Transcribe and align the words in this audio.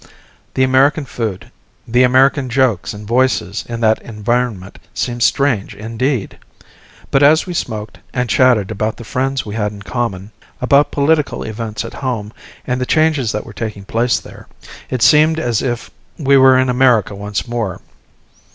The 0.55 0.63
American 0.63 1.05
food, 1.05 1.51
the 1.87 2.01
American 2.01 2.49
jokes 2.49 2.91
and 2.91 3.07
voices 3.07 3.63
in 3.69 3.81
that 3.81 4.01
environment 4.01 4.79
seemed 4.95 5.21
strange 5.21 5.75
indeed! 5.75 6.39
But 7.11 7.21
as 7.21 7.45
we 7.45 7.53
smoked 7.53 7.99
and 8.11 8.27
chatted 8.27 8.71
about 8.71 8.97
the 8.97 9.03
friends 9.03 9.45
we 9.45 9.53
had 9.53 9.71
in 9.71 9.83
common, 9.83 10.31
about 10.59 10.89
political 10.91 11.43
events 11.43 11.85
at 11.85 11.93
home 11.93 12.33
and 12.65 12.81
the 12.81 12.87
changes 12.87 13.31
that 13.31 13.45
were 13.45 13.53
taking 13.53 13.85
place 13.85 14.17
there, 14.19 14.47
it 14.89 15.03
seemed 15.03 15.39
as 15.39 15.61
if 15.61 15.91
we 16.17 16.35
were 16.35 16.57
in 16.57 16.67
America 16.69 17.13
once 17.13 17.47
more. 17.47 17.79